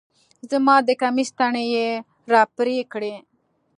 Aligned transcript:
زما 0.49 0.75
د 0.87 0.89
کميس 1.01 1.29
تڼۍ 1.37 1.65
يې 1.75 1.87
راپرې 2.31 2.79
کړې 2.91 3.15